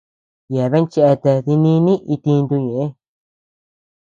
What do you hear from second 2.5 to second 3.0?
ñëʼe.